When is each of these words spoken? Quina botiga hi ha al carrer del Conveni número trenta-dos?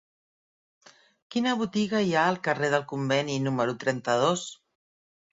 Quina 1.33 1.51
botiga 1.59 1.99
hi 2.07 2.15
ha 2.19 2.23
al 2.29 2.39
carrer 2.47 2.69
del 2.75 2.85
Conveni 2.93 3.35
número 3.49 3.75
trenta-dos? 3.85 4.47